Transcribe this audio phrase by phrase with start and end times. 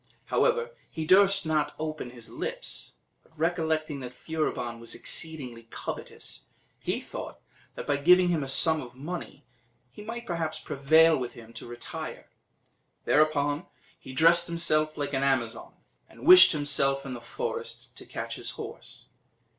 [0.33, 6.45] However, he durst not then open his lips; but recollecting that Furibon was exceedingly covetous,
[6.79, 7.39] he thought
[7.75, 9.45] that, by giving him a sum of money,
[9.91, 12.31] he might perhaps prevail with him to retire.
[13.05, 13.67] Thereupon,
[13.99, 15.75] he dressed himself like an Amazon,
[16.09, 19.05] and wished himself in the forest, to catch his horse.